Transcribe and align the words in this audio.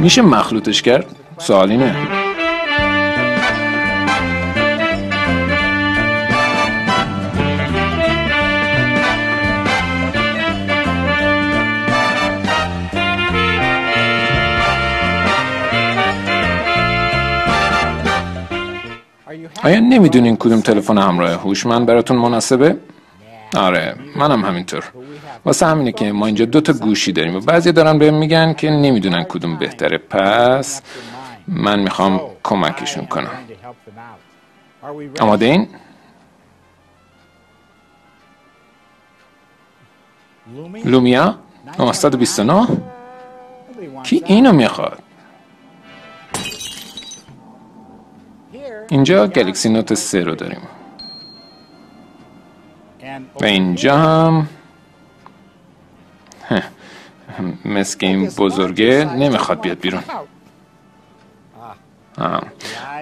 میشه 0.00 0.22
مخلوطش 0.22 0.82
کرد؟ 0.82 1.06
سوالی 1.38 1.76
نه 1.76 1.96
آیا 19.62 19.80
نمی‌دونین 19.80 20.36
کدوم 20.36 20.60
تلفن 20.60 20.98
همراه 20.98 21.32
هوشمند 21.32 21.86
براتون 21.86 22.16
مناسبه؟ 22.16 22.76
آره 23.56 23.94
منم 24.16 24.44
همینطور. 24.44 24.84
واسه 25.44 25.66
همینه 25.66 25.92
که 25.92 26.12
ما 26.12 26.26
اینجا 26.26 26.44
دو 26.44 26.60
تا 26.60 26.72
گوشی 26.72 27.12
داریم 27.12 27.36
و 27.36 27.40
بعضی 27.40 27.72
دارن 27.72 27.98
بهم 27.98 28.14
میگن 28.14 28.52
که 28.52 28.70
نمی‌دونن 28.70 29.24
کدوم 29.24 29.56
بهتره. 29.56 29.98
پس 29.98 30.82
من 31.48 31.80
می‌خوام 31.80 32.20
کمکشون 32.42 33.06
کنم. 33.06 33.30
آماده 35.20 35.46
این؟ 35.46 35.68
لومیا؟ 40.84 41.38
929 41.78 42.66
کی 44.02 44.22
اینو 44.26 44.52
می‌خواد؟ 44.52 45.02
اینجا 48.88 49.26
گلکسی 49.26 49.68
نوت 49.68 49.94
3 49.94 50.24
رو 50.24 50.34
داریم. 50.34 50.60
و 53.34 53.44
اینجا 53.44 53.96
هم 53.96 54.48
مثل 57.64 58.06
این 58.06 58.26
بزرگه 58.26 59.04
نمی‌خواد 59.04 59.60
بیاد 59.60 59.80
بیرون. 59.80 60.02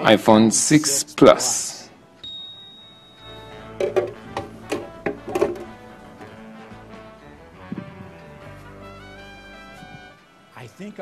آیفون 0.05 0.51
6 0.51 1.05
پلاس. 1.17 1.75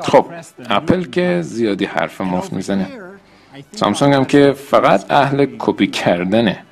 خب 0.01 0.25
اپل 0.69 1.03
که 1.03 1.41
زیادی 1.41 1.85
حرف 1.85 2.21
مفت 2.21 2.53
می‌زنه. 2.53 2.87
سامسونگ 3.71 4.13
هم 4.13 4.25
که 4.25 4.51
فقط 4.51 5.11
اهل 5.11 5.45
کپی 5.59 5.87
کردنه. 5.87 6.63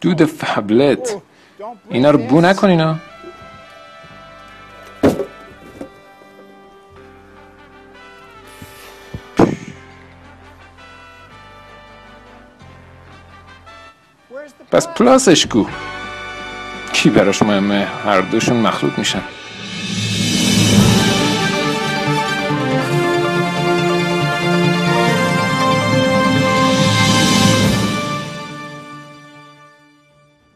دود 0.00 0.24
فبلت. 0.24 1.16
اینا 1.90 2.10
رو 2.10 2.18
بو 2.18 2.40
نکن 2.40 2.68
اینا. 2.68 2.96
پس 14.70 14.88
پلاسش 14.88 15.46
کو. 15.46 15.66
کی 16.92 17.10
براش 17.10 17.42
مهمه؟ 17.42 17.86
هر 18.04 18.20
دوشون 18.20 18.56
مخلوط 18.56 18.98
میشن. 18.98 19.22